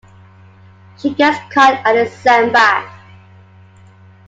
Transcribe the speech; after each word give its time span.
She 0.97 1.13
gets 1.13 1.37
caught 1.53 1.83
and 1.85 1.95
is 1.99 2.11
sent 2.11 2.51
back. 2.51 2.91